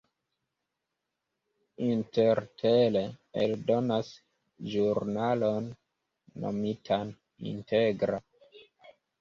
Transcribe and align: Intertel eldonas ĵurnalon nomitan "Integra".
Intertel 1.87 2.97
eldonas 3.43 4.09
ĵurnalon 4.73 5.71
nomitan 6.47 7.13
"Integra". 7.55 8.23